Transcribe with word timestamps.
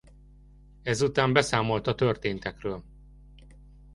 Ezután 0.81 1.33
beszámolt 1.33 1.87
a 1.87 1.95
történtekről. 1.95 2.83